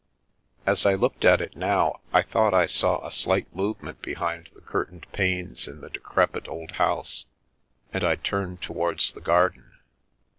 [0.65, 4.49] As I looked at it now, I thought I saw a slight move ment behind
[4.55, 7.27] the curtained panes in the decrepit old house,
[7.93, 9.73] and I turned towards the garden.